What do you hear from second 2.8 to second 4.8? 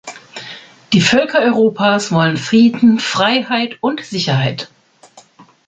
Freiheit und Sicherheit.